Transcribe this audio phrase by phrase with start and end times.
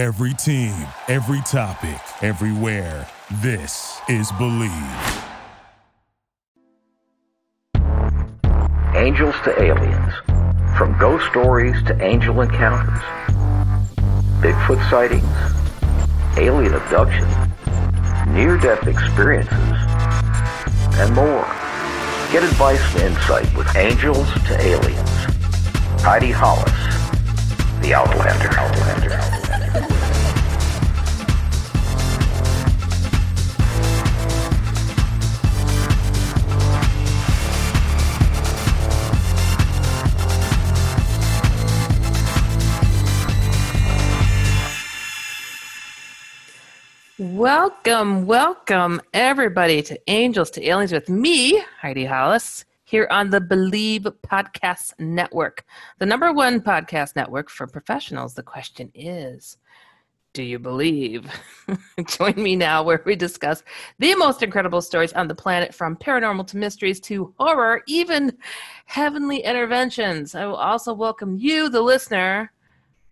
[0.00, 0.72] Every team,
[1.08, 3.06] every topic, everywhere.
[3.42, 5.26] This is Bleav.
[8.94, 10.14] Angels to aliens.
[10.78, 12.98] From ghost stories to angel encounters.
[14.40, 15.22] Bigfoot sightings.
[16.38, 17.28] Alien abduction.
[18.32, 19.52] Near death experiences.
[20.96, 21.44] And more.
[22.32, 25.10] Get advice and insight with Angels to Aliens.
[26.02, 26.72] Heidi Hollis,
[27.82, 28.58] The Outlander.
[28.58, 29.29] Outlander.
[47.20, 54.10] Welcome, welcome everybody to Angels to Aliens with me, Heidi Hollis, here on the Bleav
[54.22, 55.66] Podcast Network,
[55.98, 58.32] the number one podcast network for professionals.
[58.32, 59.58] The question is,
[60.32, 61.30] do you believe?
[62.06, 63.64] Join me now where we discuss
[63.98, 68.34] the most incredible stories on the planet from paranormal to mysteries to horror, even
[68.86, 70.34] heavenly interventions.
[70.34, 72.50] I will also welcome you, the listener,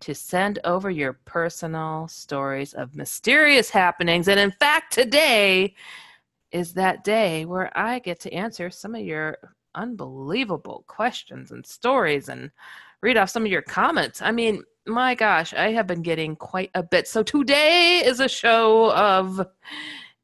[0.01, 4.27] to send over your personal stories of mysterious happenings.
[4.27, 5.75] And in fact, today
[6.51, 9.37] is that day where I get to answer some of your
[9.75, 12.51] unbelievable questions and stories and
[13.01, 14.21] read off some of your comments.
[14.21, 17.07] I mean, my gosh, I have been getting quite a bit.
[17.07, 19.45] So today is a show of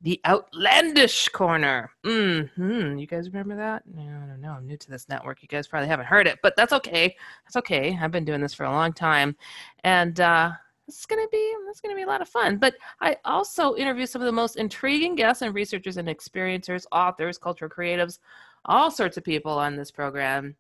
[0.06, 1.90] the outlandish corner.
[2.04, 2.44] Hmm.
[2.56, 3.82] You guys remember that?
[3.92, 4.52] No, I don't know.
[4.52, 5.42] I'm new to this network.
[5.42, 7.16] You guys probably haven't heard it, but that's okay.
[7.44, 7.98] That's okay.
[8.00, 9.36] I've been doing this for a long time,
[9.84, 10.52] and uh,
[10.88, 12.58] is gonna be is gonna be a lot of fun.
[12.58, 17.40] But I also interview some of the most intriguing guests and researchers and experiencers, authors,
[17.40, 18.20] cultural creatives,
[18.66, 20.56] all sorts of people on this program.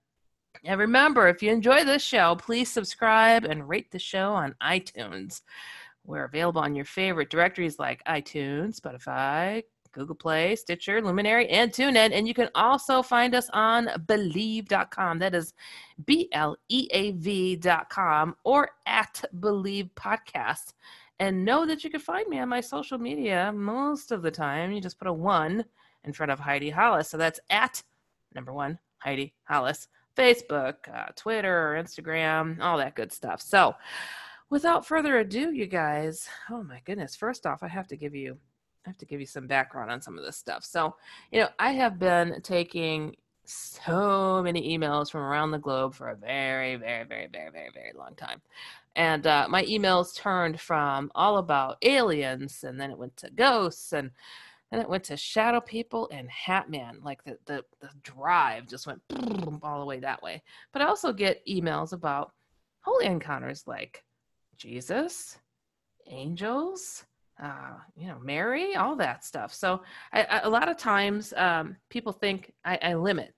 [0.63, 5.41] And remember, if you enjoy this show, please subscribe and rate the show on iTunes.
[6.05, 12.11] We're available on your favorite directories like iTunes, Spotify, Google Play, Stitcher, Luminary, and TuneIn.
[12.11, 15.19] And you can also find us on Bleav.com.
[15.19, 15.53] That is
[16.05, 20.73] B L E A V.com or at Bleav Podcast.
[21.19, 24.73] And know that you can find me on my social media most of the time.
[24.73, 25.63] You just put a one
[26.03, 27.09] in front of Heidi Hollis.
[27.09, 27.81] So that's at
[28.35, 33.41] number one, Heidi Hollis, Facebook, uh, Twitter, Instagram, all that good stuff.
[33.41, 33.73] So,
[34.49, 38.37] without further ado, you guys, oh my goodness, first off, I have to give you
[38.85, 40.63] I have to give you some background on some of this stuff.
[40.63, 40.95] So,
[41.31, 46.15] you know, I have been taking so many emails from around the globe for a
[46.15, 48.41] very, very, very, very, very, very long time.
[48.95, 53.91] And uh, my emails turned from all about aliens, and then it went to ghosts,
[53.91, 54.11] and
[54.71, 57.03] then it went to shadow people and Hatman.
[57.03, 59.01] Like the, the, the drive just went
[59.63, 60.43] all the way that way.
[60.71, 62.33] But I also get emails about
[62.81, 64.03] holy encounters like
[64.57, 65.37] Jesus,
[66.07, 67.05] angels,
[67.41, 69.53] uh, you know, Mary, all that stuff.
[69.53, 69.81] So
[70.13, 73.33] I, I, a lot of times um, people think I, I limit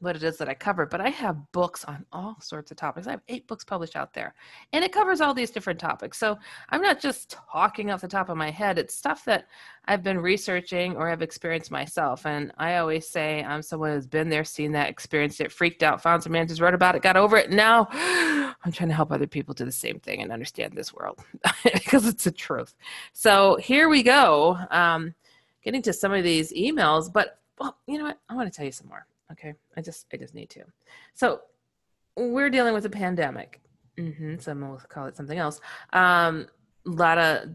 [0.00, 3.06] what it is that I cover, but I have books on all sorts of topics.
[3.06, 4.34] I have eight books published out there,
[4.72, 6.18] and it covers all these different topics.
[6.18, 6.38] So
[6.70, 9.46] I'm not just talking off the top of my head, it's stuff that
[9.86, 12.26] I've been researching or have experienced myself.
[12.26, 16.02] And I always say I'm someone who's been there, seen that, experienced it, freaked out,
[16.02, 17.50] found some answers, wrote about it, got over it.
[17.50, 21.18] Now I'm trying to help other people do the same thing and understand this world
[21.64, 22.74] because it's the truth.
[23.14, 24.58] So here we go.
[24.70, 25.14] Um,
[25.62, 28.18] getting to some of these emails, but well, you know what?
[28.28, 29.06] I want to tell you some more.
[29.32, 30.64] Okay, I just I just need to.
[31.14, 31.40] So
[32.16, 33.60] we're dealing with a pandemic.
[33.98, 35.60] Mm-hmm, some will call it something else.
[35.92, 36.46] Um,
[36.86, 37.48] a lot of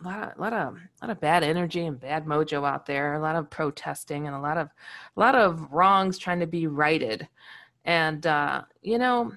[0.00, 3.14] a lot of, lot of lot of bad energy and bad mojo out there.
[3.14, 4.68] A lot of protesting and a lot of
[5.16, 7.28] a lot of wrongs trying to be righted.
[7.84, 9.32] And uh, you know,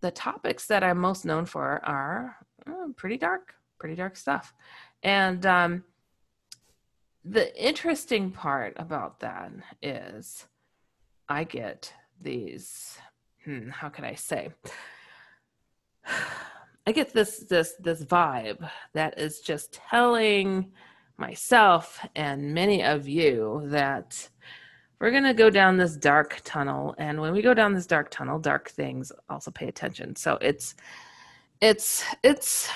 [0.00, 4.52] the topics that I'm most known for are uh, pretty dark, pretty dark stuff.
[5.02, 5.84] And um,
[7.24, 9.50] the interesting part about that
[9.82, 10.46] is
[11.28, 12.98] I get these,
[13.44, 14.50] hmm, how can I say?
[16.86, 20.70] I get this this this vibe that is just telling
[21.16, 24.28] myself and many of you that
[25.00, 28.10] we're going to go down this dark tunnel and when we go down this dark
[28.10, 30.74] tunnel dark things also pay attention so it's
[31.60, 32.70] it's it's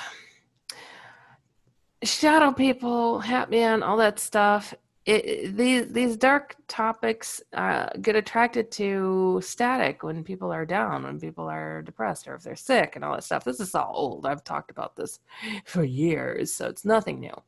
[2.02, 4.74] shadow people hat man all that stuff
[5.06, 11.18] it, these these dark topics uh, get attracted to static when people are down, when
[11.18, 13.44] people are depressed, or if they're sick, and all that stuff.
[13.44, 14.26] This is all old.
[14.26, 15.20] I've talked about this
[15.64, 17.42] for years, so it's nothing new.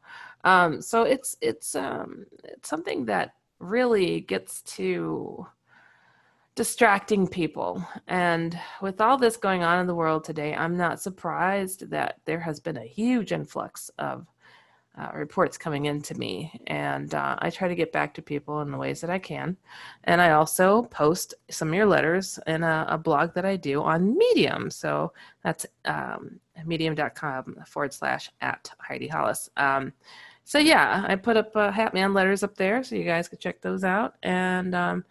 [0.44, 5.46] Um, so it's it's um, it's something that really gets to
[6.54, 7.84] distracting people.
[8.08, 12.40] And with all this going on in the world today, I'm not surprised that there
[12.40, 14.26] has been a huge influx of
[14.98, 16.52] uh, reports coming in to me.
[16.66, 19.56] And uh, I try to get back to people in the ways that I can.
[20.04, 23.82] And I also post some of your letters in a, a blog that I do
[23.82, 24.70] on Medium.
[24.70, 25.12] So
[25.42, 29.48] that's um, medium.com forward slash at Heidi Hollis.
[29.56, 29.92] Um,
[30.44, 33.60] so yeah, I put up uh, Hatman letters up there, so you guys can check
[33.60, 34.16] those out.
[34.22, 35.04] And um,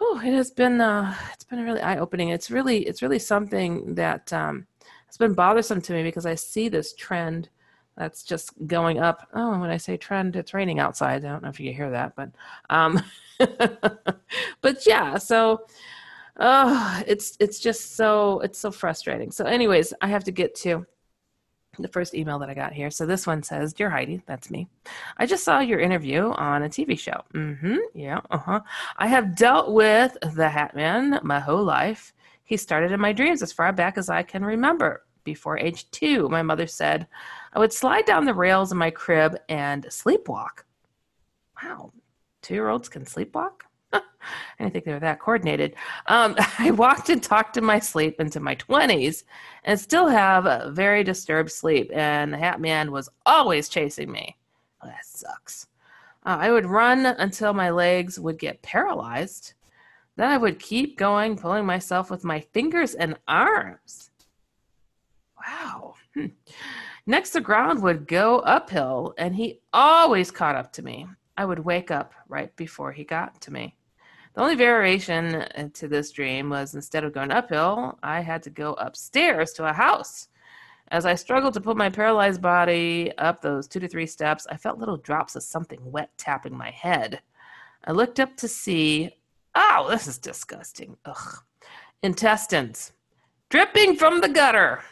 [0.00, 2.30] oh, it has been uh, it's been really eye opening.
[2.30, 4.66] It's really it's really something that um,
[5.06, 7.48] has been bothersome to me because I see this trend
[7.96, 9.28] that's just going up.
[9.32, 11.24] Oh, when I say trend, it's raining outside.
[11.24, 12.30] I don't know if you hear that, but
[12.70, 13.02] um,
[14.60, 15.18] but yeah.
[15.18, 15.66] So
[16.38, 19.30] oh, it's it's just so it's so frustrating.
[19.30, 20.86] So, anyways, I have to get to
[21.78, 22.90] the first email that I got here.
[22.90, 24.68] So this one says, "Dear Heidi, that's me.
[25.16, 27.22] I just saw your interview on a TV show.
[27.34, 27.76] Mm-hmm.
[27.94, 28.20] Yeah.
[28.30, 28.60] Uh-huh.
[28.98, 32.12] I have dealt with the Hat Man my whole life.
[32.44, 35.05] He started in my dreams as far back as I can remember.
[35.26, 37.08] Before age two, my mother said
[37.52, 40.62] I would slide down the rails in my crib and sleepwalk.
[41.60, 41.92] Wow,
[42.42, 43.62] two-year-olds can sleepwalk.
[43.92, 44.02] I
[44.60, 45.74] didn't think they were that coordinated.
[46.06, 49.24] Um, I walked and talked in my sleep into my 20s
[49.64, 51.90] and still have a very disturbed sleep.
[51.92, 54.36] And the Hat Man was always chasing me.
[54.80, 55.66] Oh, that sucks.
[56.24, 59.54] Uh, I would run until my legs would get paralyzed.
[60.14, 64.10] Then I would keep going, pulling myself with my fingers and arms.
[65.46, 65.94] Wow.
[66.14, 66.26] Hmm.
[67.06, 71.06] Next, the ground would go uphill, and he always caught up to me.
[71.36, 73.76] I would wake up right before he got to me.
[74.34, 78.50] The only variation uh, to this dream was instead of going uphill, I had to
[78.50, 80.28] go upstairs to a house.
[80.88, 84.56] As I struggled to put my paralyzed body up those two to three steps, I
[84.56, 87.20] felt little drops of something wet tapping my head.
[87.84, 89.16] I looked up to see,
[89.54, 90.96] oh, this is disgusting.
[91.04, 91.38] Ugh.
[92.02, 92.92] Intestines
[93.48, 94.82] dripping from the gutter.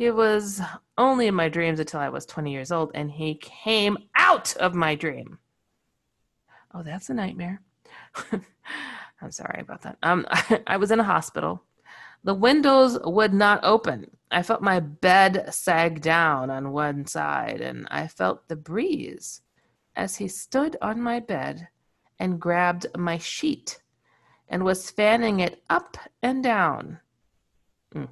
[0.00, 0.62] He was
[0.96, 4.74] only in my dreams until I was 20 years old, and he came out of
[4.74, 5.38] my dream.
[6.72, 7.60] Oh, that's a nightmare.
[9.20, 9.98] I'm sorry about that.
[10.02, 10.26] Um,
[10.66, 11.64] I was in a hospital.
[12.24, 14.10] The windows would not open.
[14.30, 19.42] I felt my bed sag down on one side, and I felt the breeze
[19.94, 21.68] as he stood on my bed
[22.18, 23.82] and grabbed my sheet
[24.48, 27.00] and was fanning it up and down.
[27.94, 28.08] Mm.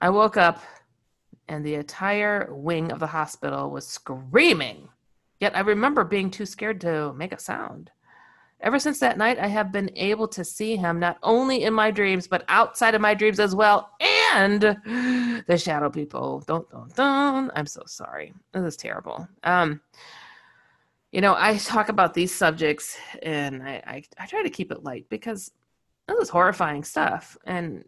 [0.00, 0.62] I woke up,
[1.48, 4.88] and the entire wing of the hospital was screaming.
[5.40, 7.90] Yet I remember being too scared to make a sound.
[8.60, 11.92] Ever since that night, I have been able to see him not only in my
[11.92, 13.90] dreams, but outside of my dreams as well.
[14.34, 14.60] And
[15.46, 16.42] the shadow people.
[16.46, 17.50] Don't, don't, don't.
[17.54, 18.34] I'm so sorry.
[18.52, 19.28] This is terrible.
[19.44, 19.80] Um,
[21.12, 24.84] you know, I talk about these subjects and I, I, I try to keep it
[24.84, 25.50] light because
[26.06, 27.38] this is horrifying stuff.
[27.44, 27.84] And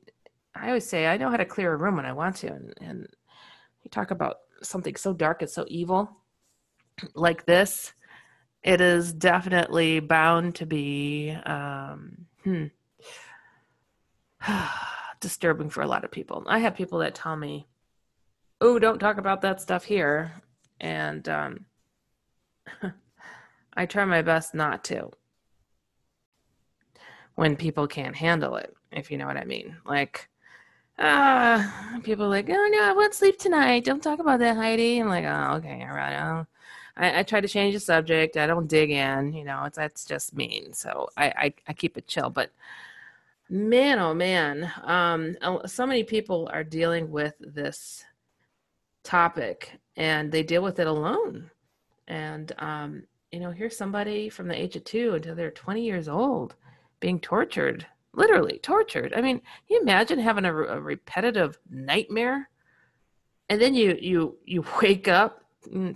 [0.54, 2.48] I always say I know how to clear a room when I want to.
[2.48, 3.08] And, and
[3.90, 6.16] you talk about something so dark and so evil
[7.14, 7.94] like this
[8.62, 12.66] it is definitely bound to be um, hmm,
[15.20, 16.44] disturbing for a lot of people.
[16.46, 17.66] I have people that tell me,
[18.60, 20.42] "Oh, don't talk about that stuff here,"
[20.78, 21.66] and um,
[23.74, 25.10] I try my best not to
[27.34, 29.76] when people can't handle it, if you know what I mean.
[29.86, 30.28] Like,
[31.00, 33.84] uh, people like, "Oh no, I won't sleep tonight.
[33.84, 36.46] Don't talk about that, Heidi." I'm like, "Oh, okay, all right." I'll,
[36.96, 38.36] I, I, try to change the subject.
[38.36, 40.72] I don't dig in, you know, it's that's just mean.
[40.72, 42.30] So I, I, I keep it chill.
[42.30, 42.50] But
[43.48, 48.04] man, oh man, um, so many people are dealing with this
[49.02, 51.50] topic and they deal with it alone.
[52.06, 56.08] And um, you know, here's somebody from the age of two until they're 20 years
[56.08, 56.54] old
[56.98, 59.12] being tortured, literally tortured.
[59.14, 62.48] I mean, you imagine having a, a repetitive nightmare?
[63.48, 65.44] And then you you you wake up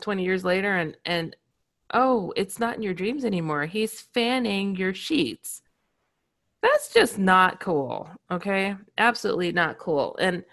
[0.00, 1.34] 20 years later and and
[1.94, 3.66] oh it's not in your dreams anymore.
[3.66, 5.62] He's fanning your sheets.
[6.62, 8.76] That's just not cool okay?
[8.98, 10.16] Absolutely not cool.
[10.20, 10.44] And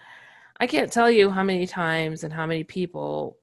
[0.62, 3.36] i can't tell you how many times and how many people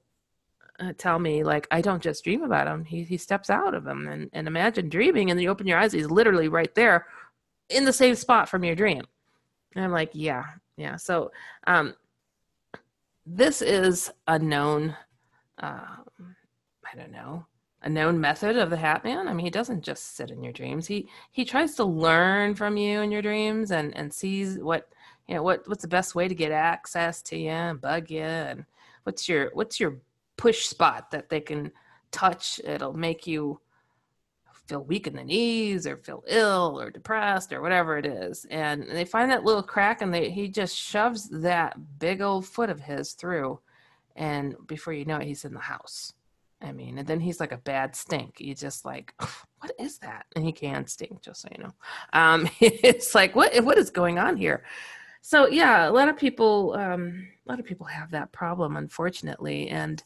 [0.80, 3.86] uh, tell me like i don't just dream about him he, he steps out of
[3.86, 7.06] him and, and imagine dreaming and then you open your eyes he's literally right there
[7.70, 9.02] in the same spot from your dream
[9.74, 10.44] and i'm like yeah
[10.76, 11.30] yeah so
[11.66, 11.94] um
[13.26, 14.96] this is a known
[15.60, 16.34] um,
[16.92, 17.46] I don't know,
[17.82, 19.28] a known method of the Hat Man.
[19.28, 20.86] I mean, he doesn't just sit in your dreams.
[20.86, 24.88] He he tries to learn from you in your dreams and and sees what
[25.28, 28.22] you know what what's the best way to get access to you and bug you
[28.22, 28.64] and
[29.04, 29.98] what's your what's your
[30.36, 31.70] push spot that they can
[32.10, 32.60] touch.
[32.64, 33.60] It'll make you
[34.70, 38.46] feel weak in the knees or feel ill or depressed or whatever it is.
[38.50, 42.70] And they find that little crack and they, he just shoves that big old foot
[42.70, 43.58] of his through.
[44.14, 46.12] And before you know it, he's in the house.
[46.62, 48.40] I mean, and then he's like a bad stink.
[48.40, 49.12] You just like,
[49.58, 50.26] what is that?
[50.36, 51.74] And he can stink, just so you know.
[52.12, 54.62] Um, it's like, what what is going on here?
[55.22, 59.68] So yeah, a lot of people, um, a lot of people have that problem, unfortunately,
[59.68, 60.02] and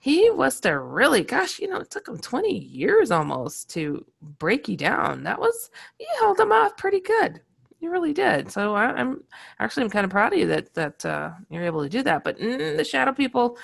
[0.00, 4.66] he was to really, gosh, you know, it took him 20 years almost to break
[4.66, 5.24] you down.
[5.24, 7.42] That was, he held him off pretty good.
[7.80, 8.50] You really did.
[8.50, 9.22] So I, am
[9.58, 12.24] actually, I'm kind of proud of you that, that, uh, you're able to do that.
[12.24, 13.58] But mm, the shadow people,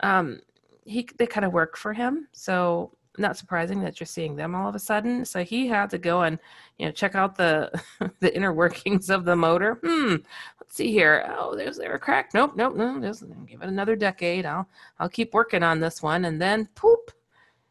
[0.00, 0.40] um,
[0.86, 2.28] he, they kind of work for him.
[2.32, 5.24] So not surprising that you're seeing them all of a sudden.
[5.24, 6.38] So he had to go and,
[6.78, 7.70] you know, check out the,
[8.20, 9.78] the inner workings of the motor.
[9.84, 10.16] Hmm,
[10.64, 11.24] Let's see here.
[11.38, 12.34] Oh, there's there a crack.
[12.34, 12.98] Nope, nope, no.
[13.46, 14.46] Give it another decade.
[14.46, 14.68] I'll
[14.98, 17.12] I'll keep working on this one, and then poop,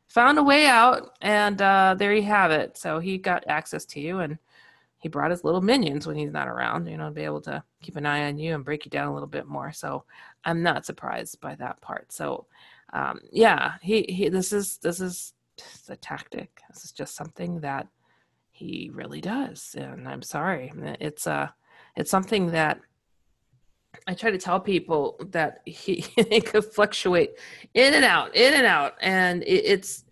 [0.07, 2.77] found a way out, and uh, there you have it.
[2.77, 4.37] So he got access to you, and
[4.99, 6.87] he brought his little minions when he's not around.
[6.87, 9.13] You know, be able to keep an eye on you and break you down a
[9.13, 9.71] little bit more.
[9.73, 10.05] So
[10.45, 12.11] I'm not surprised by that part.
[12.13, 12.45] So
[12.93, 14.29] um, yeah, he he.
[14.29, 15.33] This is this is
[15.89, 16.61] a tactic.
[16.69, 17.87] This is just something that
[18.51, 20.71] he really does, and I'm sorry.
[20.99, 21.49] It's uh
[21.95, 22.79] it's something that
[24.07, 27.31] I try to tell people that he it could fluctuate
[27.73, 30.05] in and out, in and out, and it, it's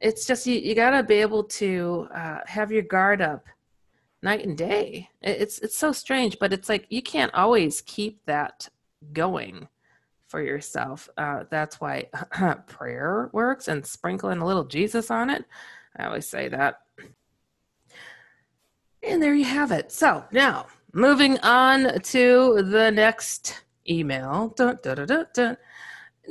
[0.00, 3.46] it's just you, you got to be able to uh, have your guard up
[4.22, 5.08] night and day.
[5.22, 8.68] It's it's so strange, but it's like you can't always keep that
[9.14, 9.68] going
[10.30, 11.08] for yourself.
[11.18, 12.06] Uh, that's why
[12.66, 15.44] prayer works and sprinkling a little Jesus on it.
[15.96, 16.80] I always say that.
[19.02, 19.92] And there you have it.
[19.92, 24.52] So now Moving on to the next email.
[24.56, 25.56] Dun, dun, dun,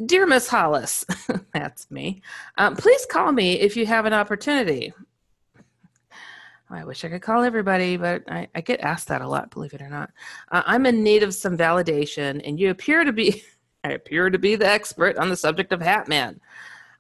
[0.05, 1.05] Dear Miss Hollis,
[1.53, 2.21] that's me.
[2.57, 4.93] Um, please call me if you have an opportunity.
[6.69, 9.73] I wish I could call everybody, but I, I get asked that a lot, believe
[9.73, 10.11] it or not.
[10.51, 13.43] Uh, I'm in need of some validation, and you appear to be
[13.83, 16.39] I appear to be the expert on the subject of Hatman.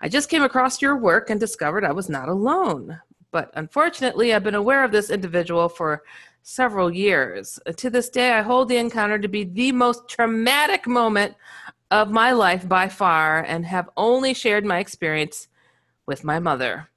[0.01, 3.01] I just came across your work and discovered I was not alone.
[3.31, 6.03] But unfortunately, I've been aware of this individual for
[6.41, 7.59] several years.
[7.77, 11.35] To this day, I hold the encounter to be the most traumatic moment
[11.91, 15.47] of my life by far and have only shared my experience
[16.05, 16.89] with my mother.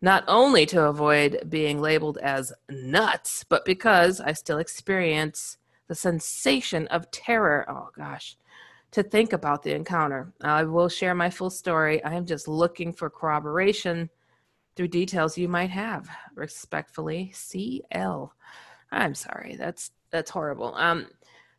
[0.00, 6.86] Not only to avoid being labeled as nuts, but because I still experience the sensation
[6.88, 7.64] of terror.
[7.68, 8.36] Oh gosh,
[8.96, 10.32] to think about the encounter.
[10.40, 12.02] I will share my full story.
[12.02, 14.08] I am just looking for corroboration
[14.74, 16.08] through details you might have.
[16.34, 18.32] Respectfully, CL.
[18.90, 19.56] I'm sorry.
[19.56, 20.74] That's that's horrible.
[20.76, 21.08] Um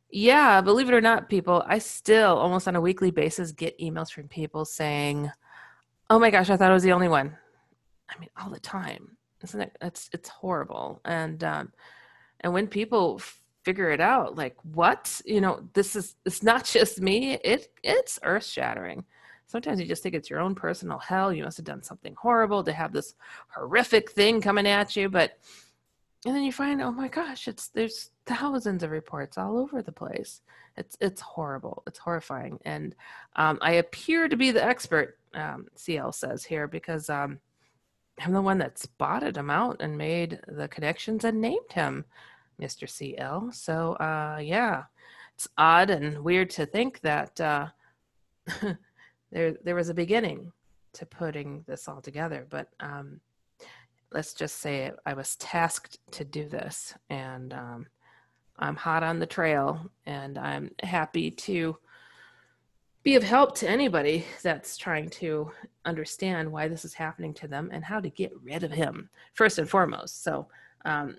[0.09, 4.11] yeah, believe it or not, people, I still almost on a weekly basis get emails
[4.11, 5.29] from people saying,
[6.09, 7.37] "Oh my gosh, I thought I was the only one."
[8.09, 9.15] I mean, all the time.
[9.43, 9.77] Isn't it?
[9.79, 11.01] It's it's horrible.
[11.05, 11.71] And um
[12.39, 13.21] and when people
[13.67, 15.21] figure it out, like, what?
[15.25, 17.33] You know, this is it's not just me.
[17.43, 19.03] It it's earth shattering.
[19.47, 21.33] Sometimes you just think it's your own personal hell.
[21.33, 23.13] You must have done something horrible to have this
[23.49, 25.37] horrific thing coming at you, but
[26.25, 29.91] and then you find oh my gosh it's there's thousands of reports all over the
[29.91, 30.41] place
[30.75, 32.95] it's it's horrible it's horrifying and
[33.35, 37.39] um, i appear to be the expert um, cl says here because um,
[38.19, 42.03] i'm the one that spotted him out and made the connections and named him
[42.61, 44.83] mr cl so uh, yeah
[45.35, 47.67] it's odd and weird to think that uh,
[49.31, 50.51] there there was a beginning
[50.93, 53.19] to putting this all together but um,
[54.11, 57.87] let's just say I was tasked to do this, and um,
[58.57, 61.77] I'm hot on the trail, and I'm happy to
[63.03, 65.51] be of help to anybody that's trying to
[65.85, 69.59] understand why this is happening to them and how to get rid of him first
[69.59, 70.23] and foremost.
[70.23, 70.47] So,
[70.83, 71.17] um,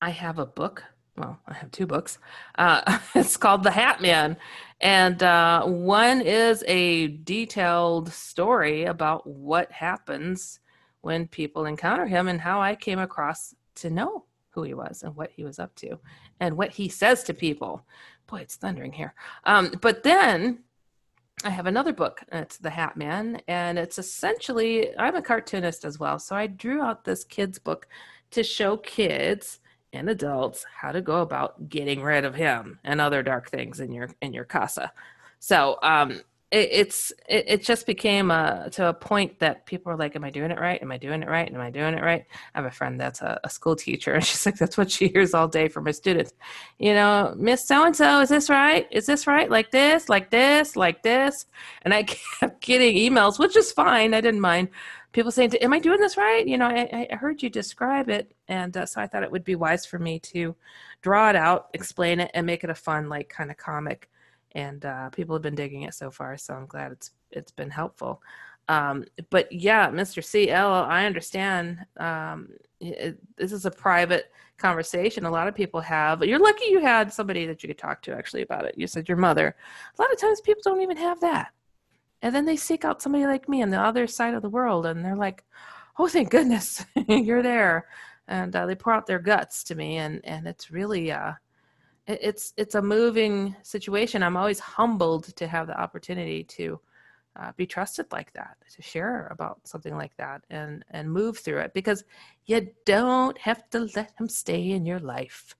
[0.00, 0.84] I have a book.
[1.16, 2.18] Well, I have two books.
[2.56, 4.36] Uh, it's called The Hat Man.
[4.80, 10.60] And uh, one is a detailed story about what happens
[11.00, 15.14] when people encounter him and how I came across to know who he was and
[15.16, 15.98] what he was up to
[16.40, 17.84] and what he says to people.
[18.26, 19.14] Boy, it's thundering here.
[19.44, 20.60] Um, but then
[21.44, 22.20] I have another book.
[22.32, 26.82] It's The Hat Man, and it's essentially I'm a cartoonist as well, so I drew
[26.82, 27.86] out this kids book
[28.32, 29.60] to show kids
[29.92, 33.92] and adults how to go about getting rid of him and other dark things in
[33.92, 34.92] your in your casa.
[35.38, 39.96] So um, it, it's it, it, just became a to a point that people are
[39.96, 40.80] like, "Am I doing it right?
[40.80, 41.52] Am I doing it right?
[41.52, 42.24] Am I doing it right?"
[42.54, 45.08] I have a friend that's a, a school teacher, and she's like, "That's what she
[45.08, 46.32] hears all day from her students."
[46.78, 48.86] You know, Miss So and So, is this right?
[48.90, 49.50] Is this right?
[49.50, 50.08] Like this?
[50.08, 50.74] Like this?
[50.74, 51.46] Like this?
[51.82, 52.02] And I
[52.40, 54.14] kept getting emails, which is fine.
[54.14, 54.68] I didn't mind.
[55.12, 58.32] People saying, "Am I doing this right?" You know, I, I heard you describe it,
[58.48, 60.56] and uh, so I thought it would be wise for me to
[61.02, 64.08] draw it out, explain it, and make it a fun, like, kind of comic
[64.52, 66.36] and uh, people have been digging it so far.
[66.36, 68.22] So I'm glad it's it's been helpful.
[68.68, 70.22] Um, but yeah, Mr.
[70.22, 71.78] CL, I understand.
[71.98, 72.50] Um,
[72.80, 75.24] it, this is a private conversation.
[75.24, 76.22] A lot of people have.
[76.22, 78.76] You're lucky you had somebody that you could talk to actually about it.
[78.76, 79.56] You said your mother.
[79.98, 81.52] A lot of times people don't even have that,
[82.22, 84.86] and then they seek out somebody like me on the other side of the world,
[84.86, 85.44] and they're like,
[85.98, 87.86] "Oh, thank goodness you're there,"
[88.26, 91.10] and uh, they pour out their guts to me, and and it's really.
[91.10, 91.32] Uh,
[92.08, 94.22] it's it's a moving situation.
[94.22, 96.80] I'm always humbled to have the opportunity to
[97.36, 101.58] uh, be trusted like that, to share about something like that, and and move through
[101.58, 102.04] it because
[102.46, 105.54] you don't have to let him stay in your life.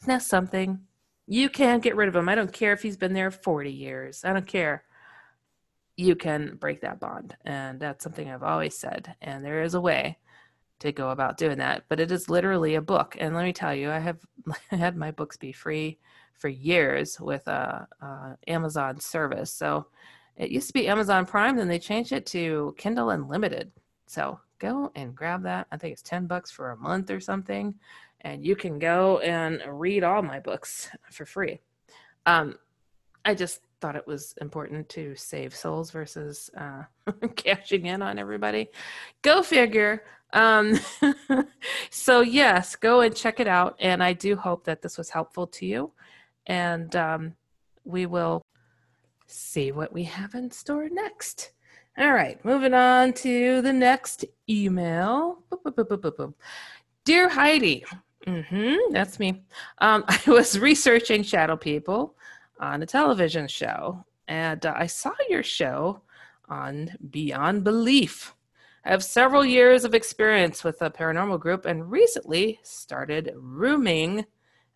[0.00, 0.80] Isn't that something?
[1.26, 2.28] You can't get rid of him.
[2.28, 4.24] I don't care if he's been there 40 years.
[4.24, 4.84] I don't care.
[5.96, 9.14] You can break that bond, and that's something I've always said.
[9.20, 10.18] And there is a way
[10.80, 11.84] to go about doing that.
[11.88, 13.16] But it is literally a book.
[13.18, 14.18] And let me tell you, I have
[14.70, 15.98] had my books be free
[16.34, 19.52] for years with a, a, Amazon service.
[19.52, 19.86] So
[20.36, 23.70] it used to be Amazon Prime, then they changed it to Kindle Unlimited.
[24.06, 25.66] So go and grab that.
[25.70, 27.74] I think it's 10 bucks for a month or something.
[28.22, 31.60] And you can go and read all my books for free.
[32.26, 32.58] Um,
[33.24, 36.82] I just thought it was important to save souls versus uh,
[37.36, 38.68] cashing in on everybody.
[39.22, 40.04] Go figure.
[40.32, 40.78] Um,
[41.90, 43.76] so, yes, go and check it out.
[43.80, 45.92] And I do hope that this was helpful to you.
[46.46, 47.34] And um,
[47.84, 48.42] we will
[49.26, 51.52] see what we have in store next.
[51.98, 55.42] All right, moving on to the next email.
[55.50, 56.34] Boop, boop, boop,
[57.04, 57.84] Dear Heidi,
[58.26, 59.42] mm-hmm, that's me.
[59.78, 62.14] Um, I was researching shadow people
[62.60, 66.02] on a television show, and uh, I saw your show
[66.48, 68.34] on Beyond Belief.
[68.84, 74.24] I have several years of experience with a paranormal group and recently started rooming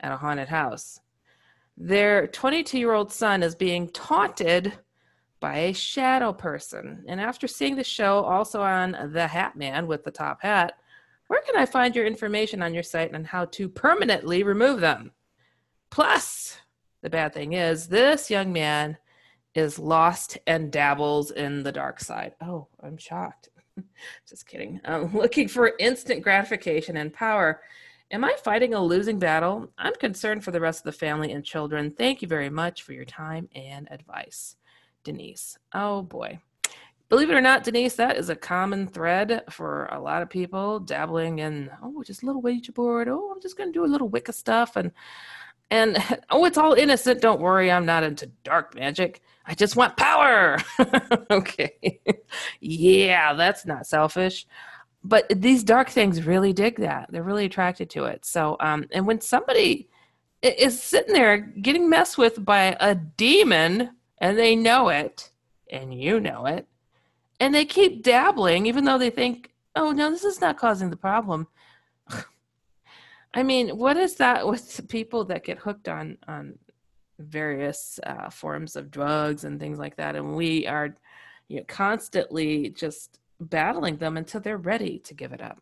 [0.01, 1.01] at a haunted house.
[1.77, 4.73] Their 22 year old son is being taunted
[5.41, 7.05] by a shadow person.
[7.07, 10.75] And after seeing the show also on The Hat Man with the top hat,
[11.27, 15.13] where can I find your information on your site on how to permanently remove them?
[15.91, 16.59] Plus,
[17.05, 18.97] the bad thing is, this young man
[19.55, 22.35] is lost and dabbles in the dark side.
[22.41, 23.51] Oh, I'm shocked.
[24.29, 24.81] Just kidding.
[24.87, 27.61] I'm looking for instant gratification and power.
[28.11, 29.71] Am I fighting a losing battle?
[29.77, 31.91] I'm concerned for the rest of the family and children.
[31.91, 34.57] Thank you very much for your time and advice.
[35.05, 35.59] Denise.
[35.75, 36.39] Oh boy.
[37.11, 40.81] Believe it or not, Denise, that is a common thread for a lot of people
[40.81, 43.09] dabbling in, oh, just a little Ouija board.
[43.09, 44.77] Oh, I'm just going to do a little Wicca stuff.
[44.77, 44.91] And,
[45.75, 47.21] and, oh, it's all innocent.
[47.21, 47.69] Don't worry.
[47.69, 49.21] I'm not into dark magic.
[49.45, 50.59] I just want power.
[51.33, 52.01] okay.
[52.61, 54.47] yeah, that's not selfish.
[55.03, 57.11] But these dark things really dig that.
[57.11, 58.25] They're really attracted to it.
[58.25, 59.89] So, um, and when somebody
[60.43, 65.33] is sitting there getting messed with by a demon and they know it
[65.69, 66.69] and you know it,
[67.41, 70.97] and they keep dabbling even though they think, oh, no, this is not causing the
[70.97, 71.49] problem.
[73.35, 76.59] I mean, what is that with people that get hooked on on
[77.19, 80.95] various uh, forms of drugs and things like that, and we are
[81.49, 85.61] you know, constantly just battling them until they're ready to give it up.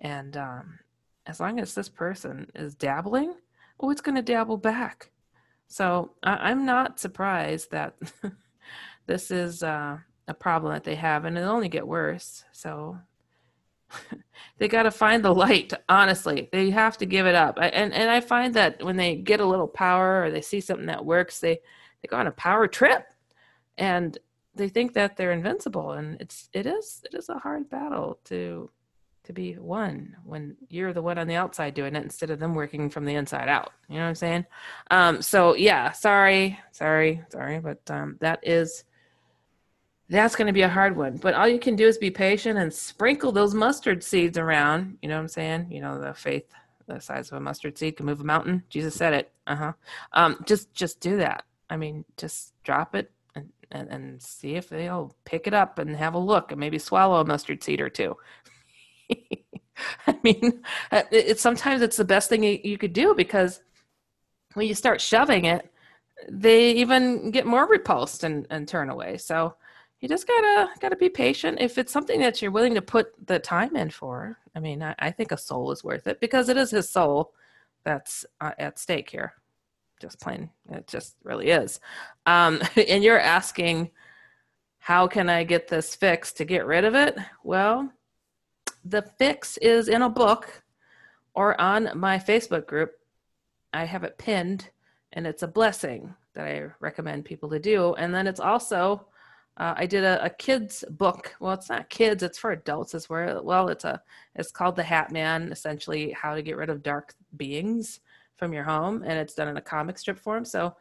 [0.00, 0.78] And um,
[1.26, 3.34] as long as this person is dabbling,
[3.78, 5.10] oh, it's going to dabble back.
[5.68, 7.94] So I- am not surprised that
[9.06, 9.98] this is uh,
[10.28, 12.44] a problem that they have, and it'll only get worse.
[12.52, 12.98] So
[14.58, 16.48] they got to find the light honestly.
[16.52, 17.58] They have to give it up.
[17.60, 20.86] And and i find that when they get a little power or they see something
[20.86, 21.60] that works they
[22.00, 23.06] they go on a power trip.
[23.78, 24.18] And
[24.54, 28.70] they think that they're invincible and it's it is it is a hard battle to
[29.24, 32.54] to be one when you're the one on the outside doing it instead of them
[32.54, 33.72] working from the inside out.
[33.88, 34.46] You know what i'm saying?
[34.90, 38.84] Um so yeah sorry sorry sorry but um that is
[40.12, 41.16] that's going to be a hard one.
[41.16, 44.98] But all you can do is be patient and sprinkle those mustard seeds around.
[45.00, 45.68] You know what I'm saying?
[45.70, 46.44] You know, the faith
[46.86, 48.62] the size of a mustard seed can move a mountain.
[48.68, 49.32] Jesus said it.
[49.46, 49.72] Uh-huh.
[50.12, 51.44] Um, just just do that.
[51.70, 55.96] I mean, just drop it and, and, and see if they'll pick it up and
[55.96, 58.16] have a look and maybe swallow a mustard seed or two.
[60.06, 63.62] I mean, it, it, sometimes it's the best thing you, you could do because
[64.52, 65.72] when you start shoving it,
[66.28, 69.16] they even get more repulsed and, and turn away.
[69.16, 69.54] So
[70.02, 71.58] you just gotta gotta be patient.
[71.60, 74.96] If it's something that you're willing to put the time in for, I mean, I,
[74.98, 77.32] I think a soul is worth it because it is his soul
[77.84, 79.34] that's uh, at stake here.
[80.00, 81.78] Just plain, it just really is.
[82.26, 83.92] Um, and you're asking,
[84.80, 87.16] how can I get this fixed to get rid of it?
[87.44, 87.92] Well,
[88.84, 90.64] the fix is in a book
[91.32, 92.90] or on my Facebook group.
[93.72, 94.68] I have it pinned
[95.12, 97.94] and it's a blessing that I recommend people to do.
[97.94, 99.06] And then it's also,
[99.56, 101.34] uh, I did a, a kids book.
[101.40, 102.94] Well, it's not kids; it's for adults.
[102.94, 104.02] It's where well, it's a
[104.34, 105.52] it's called the Hat Man.
[105.52, 108.00] Essentially, how to get rid of dark beings
[108.36, 110.44] from your home, and it's done in a comic strip form.
[110.44, 110.74] So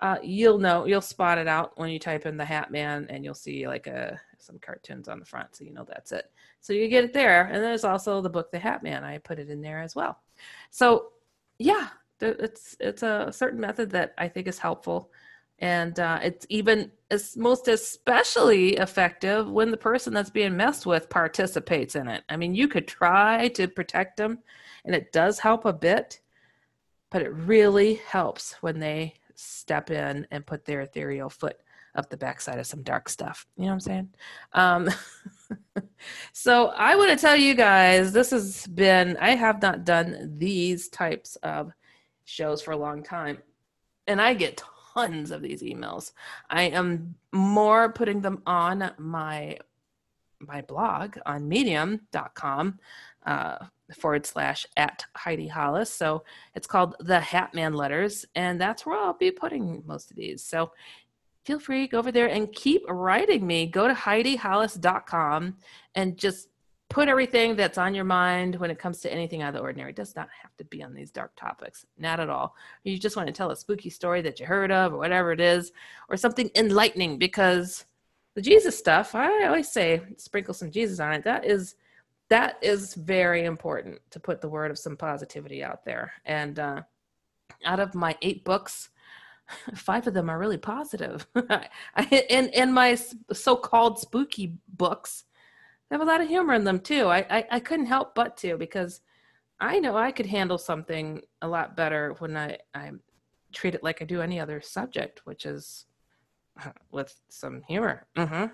[0.00, 3.24] uh, you'll know you'll spot it out when you type in the Hat Man, and
[3.24, 6.30] you'll see like a some cartoons on the front, so you know that's it.
[6.60, 9.04] So you get it there, and there's also the book The Hat Man.
[9.04, 10.18] I put it in there as well.
[10.70, 11.12] So
[11.58, 11.88] yeah,
[12.20, 15.10] it's it's a certain method that I think is helpful,
[15.58, 21.08] and uh, it's even it's most especially effective when the person that's being messed with
[21.08, 22.22] participates in it.
[22.28, 24.38] I mean, you could try to protect them,
[24.84, 26.20] and it does help a bit,
[27.10, 31.58] but it really helps when they step in and put their ethereal foot
[31.94, 33.46] up the backside of some dark stuff.
[33.56, 34.08] You know what I'm saying?
[34.52, 34.88] Um,
[36.32, 40.88] so I want to tell you guys, this has been, I have not done these
[40.88, 41.72] types of
[42.24, 43.38] shows for a long time.
[44.06, 44.62] And I get
[44.94, 46.12] tons of these emails.
[46.50, 49.58] I am more putting them on my
[50.40, 52.78] my blog on medium.com
[53.26, 53.58] uh,
[53.92, 55.92] forward slash at Heidi Hollis.
[55.92, 56.24] So
[56.54, 60.44] it's called the Hatman Letters, and that's where I'll be putting most of these.
[60.44, 60.70] So
[61.44, 63.66] feel free, go over there and keep writing me.
[63.66, 65.56] Go to HeidiHollis.com
[65.94, 66.48] and just
[66.88, 69.90] put everything that's on your mind when it comes to anything out of the ordinary.
[69.90, 72.56] It does not have to be on these dark topics, not at all.
[72.82, 75.40] You just want to tell a spooky story that you heard of or whatever it
[75.40, 75.72] is,
[76.08, 77.84] or something enlightening because
[78.34, 81.24] the Jesus stuff, I always say sprinkle some Jesus on it.
[81.24, 81.74] That is
[82.28, 86.12] that is very important to put the word of some positivity out there.
[86.24, 86.82] And uh,
[87.64, 88.90] out of my eight books,
[89.74, 91.26] five of them are really positive.
[92.10, 92.96] in in my
[93.32, 95.24] so-called spooky books,
[95.88, 97.06] they have a lot of humor in them too.
[97.06, 99.00] I, I, I couldn't help but to because
[99.60, 102.92] I know I could handle something a lot better when I, I
[103.52, 105.86] treat it like I do any other subject, which is
[106.90, 108.06] with some humor.
[108.16, 108.46] Mm-hmm.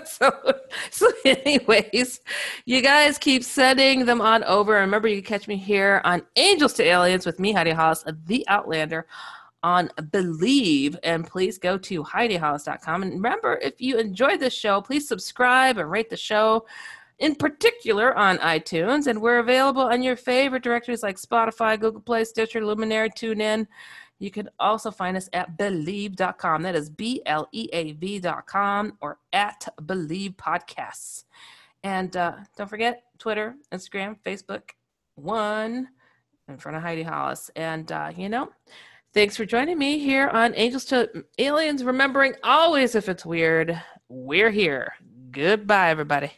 [0.04, 0.32] so,
[0.90, 2.20] so, anyways,
[2.64, 4.74] you guys keep sending them on over.
[4.74, 8.46] Remember, you can catch me here on Angels to Aliens with me, Heidi Hollis, the
[8.48, 9.06] Outlander
[9.62, 10.96] on Bleav.
[11.02, 13.02] And please go to HeidiHollis.com.
[13.02, 16.66] And remember, if you enjoyed this show, please subscribe and rate the show,
[17.18, 19.06] in particular on iTunes.
[19.06, 23.66] And we're available on your favorite directories like Spotify, Google Play, Stitcher, Luminary, TuneIn.
[24.18, 26.62] You can also find us at Bleav.com.
[26.62, 31.24] That is B L E A V.com or at Bleav Podcasts.
[31.82, 34.70] And uh, don't forget Twitter, Instagram, Facebook,
[35.16, 35.88] one
[36.48, 37.50] in front of Heidi Hollis.
[37.56, 38.50] And, uh, you know,
[39.14, 41.84] Thanks for joining me here on Angels to Aliens.
[41.84, 44.94] Remembering always, if it's weird, we're here.
[45.30, 46.32] Goodbye, everybody.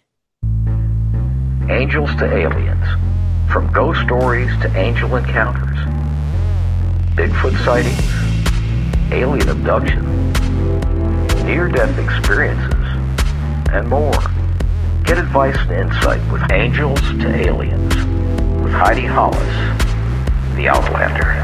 [1.70, 2.84] Angels to Aliens.
[3.48, 5.78] From ghost stories to angel encounters,
[7.14, 10.32] Bigfoot sightings, alien abduction,
[11.46, 12.74] near death experiences,
[13.72, 14.10] and more.
[15.04, 17.94] Get advice and insight with Angels to Aliens
[18.64, 19.38] with Heidi Hollis,
[20.56, 21.43] the Outlander.